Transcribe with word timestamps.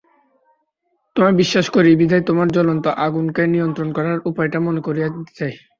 তোমায় 1.15 1.35
বিশ্বাস 1.41 1.65
করি 1.75 1.89
বিধায় 2.01 2.23
তোমার 2.29 2.47
জ্বলন্ত 2.55 2.85
আগুনকে 3.05 3.43
নিয়ন্ত্রণ 3.53 3.89
করার 3.97 4.17
উপায়টা 4.29 4.57
মনে 4.67 4.81
করিয়ে 4.87 5.07
দিতে 5.15 5.33
চাই। 5.39 5.53